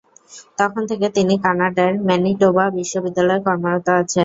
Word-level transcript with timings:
তখন 0.59 0.81
থেকে 0.89 1.07
তিনি 1.17 1.33
কানাডার 1.45 1.91
ম্যানিটোবা 2.07 2.65
বিশ্ববিদ্যালয়ে 2.77 3.45
কর্মরত 3.45 3.87
আছেন। 3.95 4.19